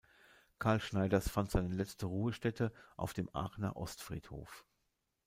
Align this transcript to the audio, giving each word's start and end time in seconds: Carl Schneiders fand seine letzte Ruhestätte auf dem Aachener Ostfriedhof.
Carl 0.57 0.79
Schneiders 0.79 1.29
fand 1.29 1.51
seine 1.51 1.67
letzte 1.75 2.07
Ruhestätte 2.07 2.71
auf 2.97 3.13
dem 3.13 3.29
Aachener 3.35 3.77
Ostfriedhof. 3.77 4.65